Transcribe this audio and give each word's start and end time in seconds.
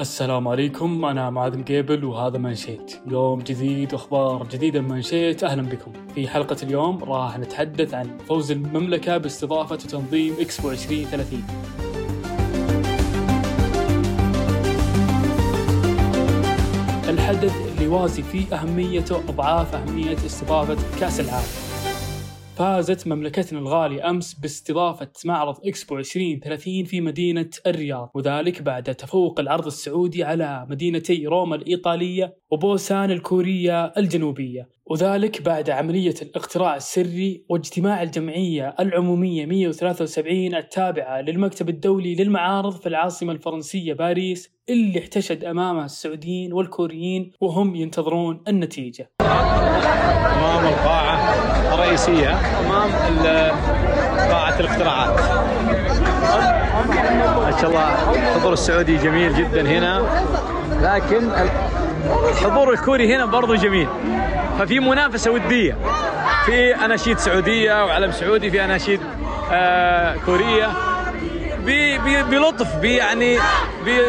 السلام 0.00 0.48
عليكم 0.48 1.04
أنا 1.04 1.30
معاذ 1.30 1.58
مقيبل 1.58 2.04
وهذا 2.04 2.38
منشيت 2.38 3.00
يوم 3.06 3.38
جديد 3.40 3.92
وأخبار 3.92 4.46
جديدة 4.52 4.80
من 4.80 4.88
منشيت 4.88 5.44
أهلا 5.44 5.62
بكم. 5.62 5.92
في 6.14 6.28
حلقة 6.28 6.56
اليوم 6.62 7.04
راح 7.04 7.38
نتحدث 7.38 7.94
عن 7.94 8.18
فوز 8.28 8.50
المملكة 8.50 9.16
باستضافة 9.16 9.74
وتنظيم 9.74 10.34
إكسبو 10.40 10.70
2030 10.70 11.44
الحدث 17.08 17.54
اللي 17.72 17.84
يوازي 17.84 18.22
فيه 18.22 18.54
أهميته 18.54 19.16
أضعاف 19.16 19.74
أهمية 19.74 20.16
استضافة 20.26 20.76
كأس 21.00 21.20
العالم. 21.20 21.63
فازت 22.56 23.06
مملكتنا 23.06 23.58
الغالية 23.58 24.10
أمس 24.10 24.34
باستضافة 24.34 25.12
معرض 25.24 25.56
إكسبو 25.66 25.98
2030 25.98 26.84
في 26.84 27.00
مدينة 27.00 27.50
الرياض 27.66 28.10
وذلك 28.14 28.62
بعد 28.62 28.94
تفوق 28.94 29.40
العرض 29.40 29.66
السعودي 29.66 30.24
على 30.24 30.66
مدينتي 30.70 31.26
روما 31.26 31.56
الإيطالية 31.56 32.36
وبوسان 32.54 33.10
الكورية 33.10 33.84
الجنوبية 33.84 34.68
وذلك 34.86 35.42
بعد 35.42 35.70
عملية 35.70 36.14
الاقتراع 36.22 36.76
السري 36.76 37.44
واجتماع 37.48 38.02
الجمعية 38.02 38.74
العمومية 38.80 39.46
173 39.46 40.54
التابعة 40.54 41.20
للمكتب 41.20 41.68
الدولي 41.68 42.14
للمعارض 42.14 42.72
في 42.72 42.88
العاصمة 42.88 43.32
الفرنسية 43.32 43.92
باريس 43.92 44.50
اللي 44.68 44.98
احتشد 44.98 45.44
أمامها 45.44 45.84
السعوديين 45.84 46.52
والكوريين 46.52 47.32
وهم 47.40 47.74
ينتظرون 47.76 48.42
النتيجة. 48.48 49.10
أمام 49.20 50.66
القاعة 50.66 51.34
الرئيسية 51.74 52.32
أمام 52.60 52.90
قاعة 54.30 54.60
الاقتراعات. 54.60 55.20
ما 56.74 57.56
شاء 57.60 57.70
الله. 57.70 58.12
الحضور 58.12 58.52
السعودي 58.52 58.96
جميل 58.96 59.34
جدا 59.34 59.62
هنا. 59.62 60.24
لكن 60.80 61.30
الحضور 62.30 62.72
الكوري 62.72 63.14
هنا 63.14 63.24
برضو 63.24 63.54
جميل. 63.54 63.88
ففي 64.58 64.80
منافسة 64.80 65.30
ودية. 65.30 65.78
في 66.46 66.84
أناشيد 66.84 67.18
سعودية 67.18 67.84
وعلم 67.84 68.10
سعودي 68.10 68.50
في 68.50 68.64
أناشيد 68.64 69.00
آه 69.52 70.16
كورية. 70.26 70.68
بلطف 72.30 72.84
يعني 72.84 73.38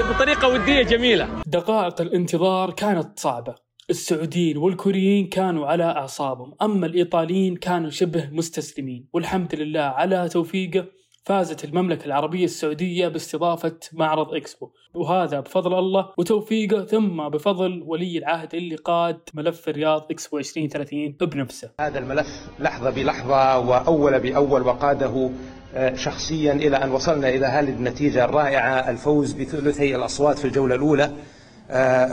بطريقة 0.09 0.47
ودية 0.47 0.81
جميلة. 0.81 1.27
دقائق 1.45 2.01
الانتظار 2.01 2.71
كانت 2.71 3.19
صعبة. 3.19 3.55
السعوديين 3.89 4.57
والكوريين 4.57 5.27
كانوا 5.27 5.67
على 5.67 5.83
أعصابهم. 5.83 6.53
أما 6.61 6.85
الإيطاليين 6.85 7.55
كانوا 7.55 7.89
شبه 7.89 8.29
مستسلمين. 8.31 9.09
والحمد 9.13 9.55
لله 9.55 9.81
على 9.81 10.29
توفيقه. 10.29 10.85
فازت 11.25 11.65
المملكة 11.65 12.05
العربية 12.05 12.45
السعودية 12.45 13.07
باستضافة 13.07 13.79
معرض 13.93 14.33
إكسبو. 14.33 14.69
وهذا 14.93 15.39
بفضل 15.39 15.79
الله 15.79 16.09
وتوفيقه 16.17 16.85
ثم 16.85 17.29
بفضل 17.29 17.83
ولي 17.85 18.17
العهد 18.17 18.55
اللي 18.55 18.75
قاد 18.75 19.19
ملف 19.33 19.69
الرياض 19.69 20.05
إكسبو 20.11 20.37
2030 20.37 21.11
بنفسه. 21.21 21.69
هذا 21.79 21.99
الملف 21.99 22.27
لحظة 22.59 22.89
بلحظة 22.89 23.59
وأول 23.59 24.19
بأول 24.19 24.61
وقاده 24.61 25.29
آه، 25.75 25.95
شخصيا 25.95 26.53
إلى 26.53 26.77
أن 26.77 26.91
وصلنا 26.91 27.29
إلى 27.29 27.45
هذه 27.45 27.69
النتيجة 27.69 28.25
الرائعة 28.25 28.89
الفوز 28.89 29.33
بثلثي 29.33 29.95
الأصوات 29.95 30.39
في 30.39 30.45
الجولة 30.45 30.75
الأولى. 30.75 31.11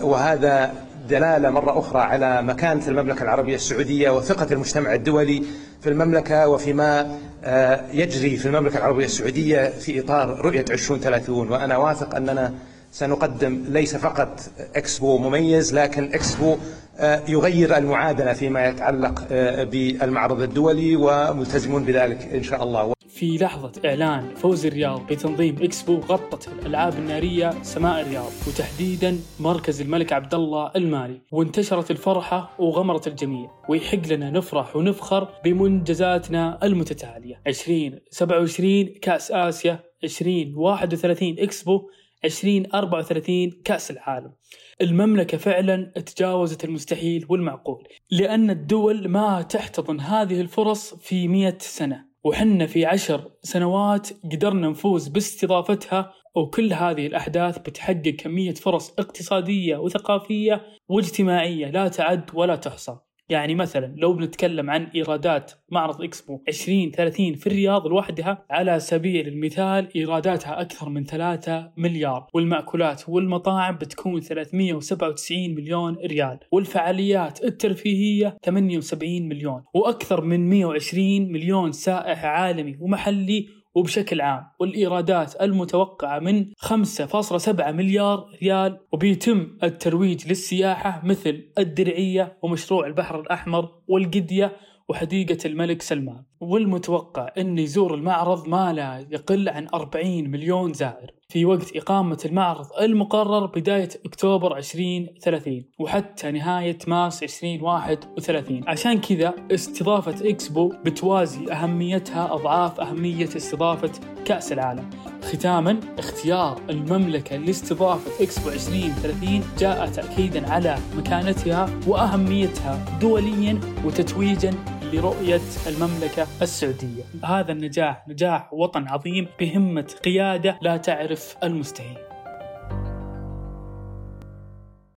وهذا 0.03 0.73
دلالة 1.09 1.51
مرة 1.51 1.79
أخرى 1.79 2.01
على 2.03 2.43
مكانة 2.43 2.89
المملكة 2.89 3.23
العربية 3.23 3.55
السعودية 3.55 4.11
وثقة 4.11 4.53
المجتمع 4.53 4.95
الدولي 4.95 5.43
في 5.83 5.89
المملكة 5.89 6.49
وفيما 6.49 7.19
آه، 7.45 7.81
يجري 7.93 8.37
في 8.37 8.47
المملكة 8.47 8.79
العربية 8.79 9.05
السعودية 9.05 9.69
في 9.69 10.01
إطار 10.01 10.41
رؤية 10.41 10.65
2030 10.71 11.49
وأنا 11.53 11.77
واثق 11.77 12.15
أننا 12.15 12.55
سنقدم 12.93 13.65
ليس 13.69 13.97
فقط 13.97 14.41
إكسبو 14.77 15.19
مميز 15.19 15.75
لكن 15.75 16.05
إكسبو 16.15 16.57
آه، 16.99 17.23
يغير 17.29 17.77
المعادلة 17.77 18.33
فيما 18.33 18.67
يتعلق 18.67 19.25
بالمعرض 19.71 20.41
الدولي 20.43 20.97
وملتزمون 20.97 21.85
بذلك 21.85 22.29
إن 22.35 22.43
شاء 22.43 22.63
الله. 22.63 22.93
في 23.23 23.39
لحظة 23.39 23.73
إعلان 23.85 24.35
فوز 24.35 24.67
الرياض 24.67 25.07
بتنظيم 25.07 25.57
إكسبو 25.63 25.95
غطت 25.95 26.49
الألعاب 26.49 26.95
النارية 26.99 27.63
سماء 27.63 28.01
الرياض 28.01 28.33
وتحديدا 28.49 29.19
مركز 29.41 29.81
الملك 29.81 30.13
عبد 30.13 30.35
الله 30.35 30.73
المالي. 30.77 31.21
وانتشرت 31.33 31.91
الفرحة 31.91 32.55
وغمرت 32.59 33.07
الجميع 33.07 33.51
ويحق 33.69 34.07
لنا 34.09 34.31
نفرح 34.31 34.77
ونفخر 34.77 35.29
بمنجزاتنا 35.45 36.59
المتتالية. 36.63 37.43
2027 37.47 38.87
كأس 38.87 39.31
آسيا 39.31 39.81
2031 40.05 41.37
إكسبو 41.39 41.91
2034 42.25 43.51
كأس 43.65 43.91
العالم. 43.91 44.33
المملكة 44.81 45.39
فعلا 45.39 45.85
تجاوزت 45.85 46.65
المستحيل 46.65 47.27
والمعقول 47.29 47.89
لأن 48.11 48.51
الدول 48.51 49.09
ما 49.09 49.43
تحتضن 49.43 50.01
هذه 50.01 50.41
الفرص 50.41 50.95
في 50.95 51.29
مئة 51.29 51.59
سنة. 51.59 52.12
وحنا 52.25 52.67
في 52.67 52.87
عشر 52.87 53.31
سنوات 53.43 54.09
قدرنا 54.25 54.69
نفوز 54.69 55.09
باستضافتها 55.09 56.15
وكل 56.35 56.73
هذه 56.73 57.07
الأحداث 57.07 57.59
بتحقق 57.59 58.15
كمية 58.19 58.55
فرص 58.55 58.91
اقتصادية 58.99 59.77
وثقافية 59.77 60.67
واجتماعية 60.89 61.67
لا 61.71 61.89
تعد 61.89 62.31
ولا 62.35 62.57
تحصى. 62.57 62.99
يعني 63.33 63.55
مثلا 63.55 63.95
لو 63.97 64.13
بنتكلم 64.13 64.71
عن 64.71 64.85
إيرادات 64.95 65.53
معرض 65.71 66.03
إكسبو 66.03 66.43
2030 66.49 67.35
في 67.35 67.47
الرياض 67.47 67.87
لوحدها 67.87 68.45
على 68.51 68.81
سبيل 68.81 69.29
المثال 69.29 69.89
إيراداتها 69.97 70.61
أكثر 70.61 70.89
من 70.89 71.05
3 71.05 71.73
مليار 71.77 72.27
والمأكولات 72.35 73.09
والمطاعم 73.09 73.77
بتكون 73.77 74.21
397 74.21 75.55
مليون 75.55 75.97
ريال 76.07 76.39
والفعاليات 76.53 77.45
الترفيهية 77.45 78.37
78 78.45 79.29
مليون 79.29 79.65
وأكثر 79.75 80.25
من 80.25 80.49
120 80.49 81.33
مليون 81.33 81.73
سائح 81.73 82.25
عالمي 82.25 82.77
ومحلي 82.81 83.62
وبشكل 83.75 84.21
عام 84.21 84.47
والإيرادات 84.59 85.41
المتوقعة 85.41 86.19
من 86.19 86.47
5.7 86.55 87.69
مليار 87.69 88.27
ريال 88.43 88.79
وبيتم 88.93 89.57
الترويج 89.63 90.29
للسياحة 90.29 91.01
مثل 91.05 91.51
الدرعية 91.59 92.39
ومشروع 92.43 92.87
البحر 92.87 93.21
الأحمر 93.21 93.69
والقدية 93.89 94.57
وحديقة 94.89 95.39
الملك 95.47 95.83
سلمان 95.83 96.23
والمتوقع 96.41 97.29
أن 97.39 97.59
يزور 97.59 97.95
المعرض 97.95 98.49
ما 98.49 98.73
لا 98.73 99.07
يقل 99.11 99.49
عن 99.49 99.69
40 99.75 100.31
مليون 100.31 100.73
زائر 100.73 101.11
في 101.29 101.45
وقت 101.45 101.77
إقامة 101.77 102.19
المعرض 102.25 102.67
المقرر 102.81 103.47
بداية 103.47 103.89
أكتوبر 104.07 104.57
2030 104.57 105.65
وحتى 105.79 106.31
نهاية 106.31 106.79
مارس 106.87 107.23
2031 107.23 108.69
عشان 108.69 109.01
كذا 109.01 109.35
استضافة 109.51 110.31
إكسبو 110.31 110.73
بتوازي 110.85 111.53
أهميتها 111.53 112.35
أضعاف 112.35 112.81
أهمية 112.81 113.25
استضافة 113.25 113.93
كأس 114.25 114.53
العالم. 114.53 114.91
ختاما 115.23 115.81
اختيار 115.99 116.61
المملكة 116.71 117.37
لاستضافة 117.37 118.25
إكسبو 118.25 118.49
2030 118.49 119.45
جاء 119.59 119.87
تأكيدا 119.87 120.53
على 120.53 120.79
مكانتها 120.97 121.71
وأهميتها 121.87 122.99
دوليا 123.01 123.61
وتتويجا 123.85 124.55
لرؤية 124.93 125.41
المملكة 125.67 126.27
السعودية. 126.43 127.03
هذا 127.25 127.53
النجاح 127.53 128.09
نجاح 128.09 128.53
وطن 128.53 128.89
عظيم 128.89 129.27
بهمة 129.41 129.87
قيادة 130.05 130.59
لا 130.63 130.77
تعرف 130.77 131.37
المستحيل. 131.43 132.12